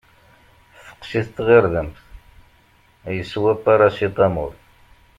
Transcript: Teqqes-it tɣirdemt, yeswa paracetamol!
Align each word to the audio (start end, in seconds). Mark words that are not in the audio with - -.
Teqqes-it 0.85 1.29
tɣirdemt, 1.35 1.97
yeswa 3.15 3.53
paracetamol! 3.63 4.51